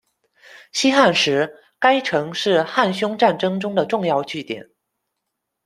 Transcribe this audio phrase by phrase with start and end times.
[0.71, 4.71] 西汉时，该城是汉匈战争中的重要据点。